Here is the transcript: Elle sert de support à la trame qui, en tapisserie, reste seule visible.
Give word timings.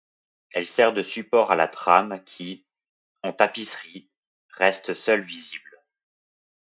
Elle 0.49 0.65
sert 0.65 0.93
de 0.93 1.03
support 1.03 1.51
à 1.51 1.55
la 1.55 1.67
trame 1.67 2.23
qui, 2.23 2.65
en 3.21 3.33
tapisserie, 3.33 4.09
reste 4.49 4.95
seule 4.95 5.21
visible. 5.21 5.79